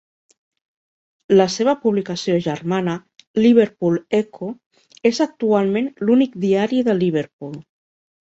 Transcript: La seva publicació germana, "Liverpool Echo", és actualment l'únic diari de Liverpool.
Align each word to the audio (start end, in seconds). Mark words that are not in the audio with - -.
La 1.39 1.45
seva 1.55 1.75
publicació 1.83 2.37
germana, 2.45 2.95
"Liverpool 3.43 3.99
Echo", 4.21 4.49
és 5.11 5.21
actualment 5.27 5.93
l'únic 6.09 6.41
diari 6.49 6.83
de 6.91 6.99
Liverpool. 7.05 7.55